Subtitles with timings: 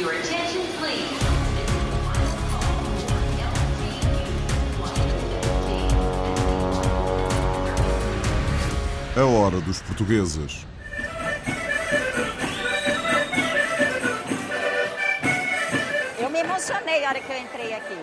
[0.00, 1.20] Your attention, please.
[9.14, 10.64] A hora dos portugueses.
[16.18, 17.98] Eu me emocionei a hora que eu entrei aqui.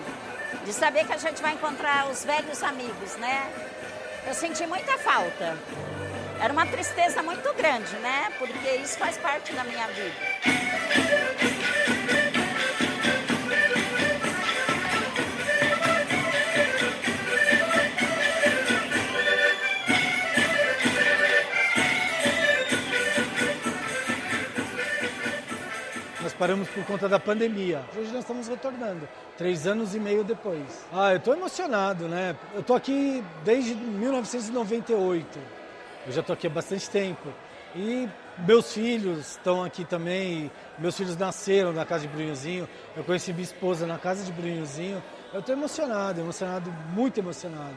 [0.66, 3.52] De saber que a gente vai encontrar os velhos amigos, né?
[4.28, 5.58] Eu senti muita falta.
[6.40, 8.32] Era uma tristeza muito grande, né?
[8.38, 11.27] Porque isso faz parte da minha vida.
[26.38, 27.84] Paramos por conta da pandemia.
[27.96, 30.86] Hoje nós estamos retornando, três anos e meio depois.
[30.94, 32.36] Ah, eu estou emocionado, né?
[32.54, 35.40] Eu estou aqui desde 1998.
[36.06, 37.28] Eu já estou aqui há bastante tempo.
[37.76, 38.08] E
[38.40, 40.50] meus filhos estão aqui também.
[40.80, 42.68] Meus filhos nasceram na casa de Brunhozinho.
[42.96, 45.04] Eu conheci minha esposa na casa de Brunhozinho.
[45.34, 47.76] Eu estou emocionado, emocionado, muito emocionado.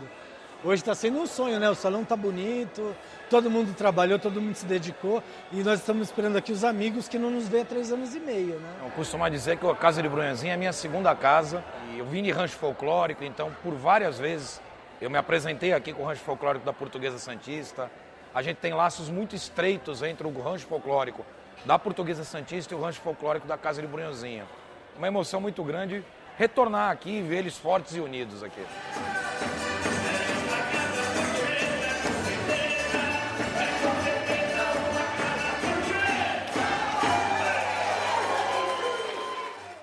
[0.63, 1.71] Hoje está sendo um sonho, né?
[1.71, 2.95] O salão está bonito,
[3.31, 7.19] todo mundo trabalhou, todo mundo se dedicou e nós estamos esperando aqui os amigos que
[7.19, 8.69] não nos vê há três anos e meio, né?
[8.85, 11.65] Eu costumo dizer que a Casa de Brunhozinho é a minha segunda casa.
[11.95, 14.61] E eu vim de rancho folclórico, então por várias vezes
[15.01, 17.91] eu me apresentei aqui com o rancho folclórico da Portuguesa Santista.
[18.35, 21.25] A gente tem laços muito estreitos entre o rancho folclórico
[21.65, 24.45] da Portuguesa Santista e o rancho folclórico da Casa de Brunhozinho.
[24.99, 26.05] Uma emoção muito grande
[26.37, 28.63] retornar aqui e ver eles fortes e unidos aqui.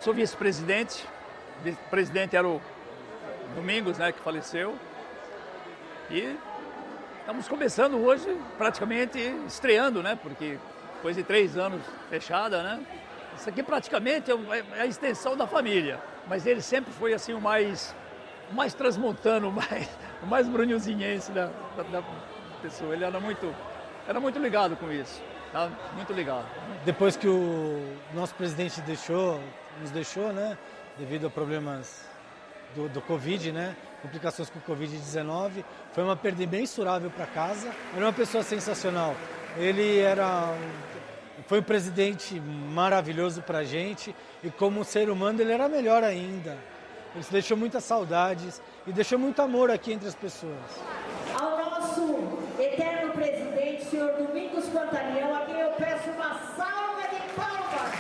[0.07, 1.05] Sou vice-presidente.
[1.65, 2.61] Vice-presidente era o
[3.55, 4.73] Domingos, né, que faleceu.
[6.09, 6.37] E
[7.19, 8.25] estamos começando hoje,
[8.57, 10.17] praticamente estreando, né?
[10.23, 10.57] Porque
[10.95, 12.79] depois de três anos fechada, né?
[13.37, 15.99] Isso aqui praticamente é o- é a extensão da família.
[16.25, 17.93] Mas ele sempre foi assim o mais,
[18.49, 19.89] o mais transmontano, o mais,
[20.23, 20.47] o mais
[21.33, 22.03] da, da, da
[22.61, 22.93] pessoa.
[22.93, 23.53] Ele era muito,
[24.07, 25.21] era muito ligado com isso,
[25.51, 25.69] tá?
[25.95, 26.45] Muito ligado.
[26.85, 29.39] Depois que o nosso presidente deixou,
[29.81, 30.57] nos deixou, né?
[30.97, 32.05] Devido a problemas
[32.75, 33.75] do, do Covid, né?
[34.01, 35.63] Complicações com o Covid-19.
[35.93, 37.69] Foi uma perda imensurável para casa.
[37.95, 39.15] Era uma pessoa sensacional.
[39.57, 40.25] Ele era.
[40.53, 40.87] um-
[41.47, 44.15] Foi um presidente maravilhoso para a gente.
[44.43, 46.57] E como ser humano, ele era melhor ainda.
[47.15, 50.57] Ele deixou muitas saudades e deixou muito amor aqui entre as pessoas.
[51.39, 54.46] ao nosso eterno presidente, senhor Domingos
[54.77, 57.93] Pantaleão, a quem eu peço uma salva de palmas.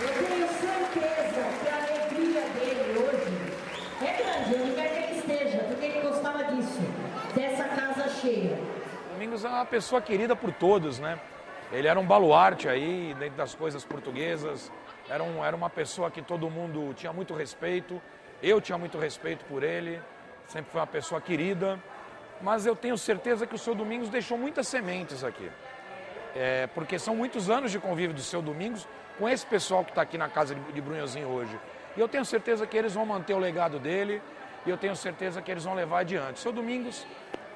[0.00, 5.64] Eu tenho certeza que a alegria dele hoje é grande, onde quer que ele esteja,
[5.64, 6.78] porque ele gostava disso,
[7.34, 8.56] dessa casa cheia.
[9.12, 11.18] Domingos é uma pessoa querida por todos, né?
[11.72, 14.70] Ele era um baluarte aí dentro das coisas portuguesas.
[15.08, 18.00] Era, um, era uma pessoa que todo mundo tinha muito respeito.
[18.40, 20.00] Eu tinha muito respeito por ele.
[20.46, 21.80] Sempre foi uma pessoa querida.
[22.40, 25.50] Mas eu tenho certeza que o seu Domingos deixou muitas sementes aqui.
[26.34, 28.86] É, porque são muitos anos de convívio do seu Domingos
[29.18, 31.56] com esse pessoal que está aqui na casa de, Brunhozinho hoje.
[31.96, 34.20] E eu tenho certeza que eles vão manter o legado dele
[34.66, 36.40] e eu tenho certeza que eles vão levar adiante.
[36.40, 37.06] Seu Domingos,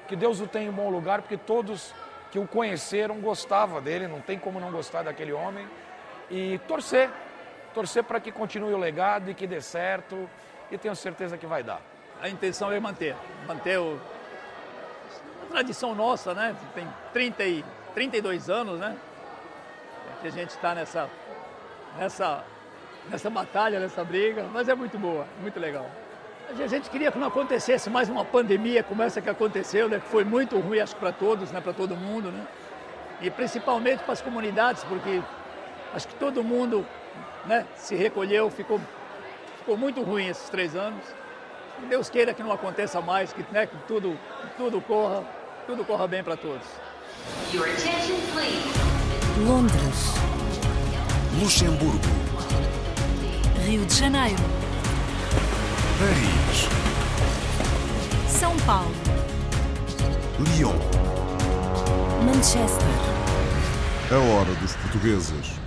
[0.07, 1.93] que Deus o tenha em bom lugar, porque todos
[2.31, 5.67] que o conheceram gostavam dele, não tem como não gostar daquele homem.
[6.29, 7.09] E torcer,
[7.73, 10.29] torcer para que continue o legado e que dê certo,
[10.71, 11.81] e tenho certeza que vai dar.
[12.21, 13.15] A intenção é manter,
[13.47, 13.99] manter o,
[15.49, 16.55] tradição nossa, né?
[16.73, 18.95] Tem 30 e, 32 anos, né?
[20.21, 21.09] Que a gente está nessa,
[21.97, 22.43] nessa,
[23.09, 25.89] nessa batalha, nessa briga, mas é muito boa, muito legal.
[26.49, 29.99] A gente queria que não acontecesse mais uma pandemia como essa que aconteceu, né?
[29.99, 31.61] Que foi muito ruim, acho que para todos, né?
[31.61, 32.47] Para todo mundo, né?
[33.21, 35.21] E principalmente para as comunidades, porque
[35.93, 36.85] acho que todo mundo,
[37.45, 37.67] né?
[37.75, 38.79] Se recolheu, ficou,
[39.59, 41.03] ficou muito ruim esses três anos.
[41.79, 44.17] Que Deus queira que não aconteça mais, que, né, que tudo,
[44.57, 45.23] tudo corra,
[45.65, 46.65] tudo corra bem para todos.
[47.53, 48.79] Your attention, please.
[49.47, 50.13] Londres,
[51.41, 51.99] Luxemburgo,
[53.65, 54.41] Rio de Janeiro,
[55.99, 56.67] Paris,
[58.27, 58.91] São Paulo,
[60.57, 60.75] Lyon.
[62.25, 62.87] Manchester,
[64.11, 65.58] A hora dos portugueses.